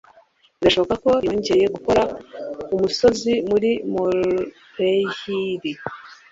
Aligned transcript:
Birashoboka 0.59 0.95
ko 1.03 1.11
yongeye 1.27 1.65
gukora 1.75 2.01
umusozi 2.75 3.33
muri 3.49 3.69
molehill. 3.93 5.77